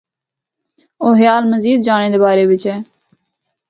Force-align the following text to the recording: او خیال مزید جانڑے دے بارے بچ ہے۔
او 1.03 1.07
خیال 1.19 1.43
مزید 1.51 1.77
جانڑے 1.85 2.09
دے 2.13 2.19
بارے 2.23 2.43
بچ 2.49 2.63
ہے۔ 2.71 2.77